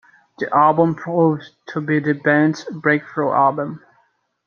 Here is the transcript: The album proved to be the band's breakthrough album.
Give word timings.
The 0.39 0.51
album 0.51 0.95
proved 0.95 1.43
to 1.67 1.79
be 1.79 1.99
the 1.99 2.13
band's 2.13 2.63
breakthrough 2.71 3.31
album. 3.33 3.85